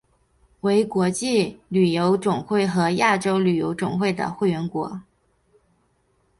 [0.61, 4.99] 为国际游泳总会和亚洲游泳总会的会员国。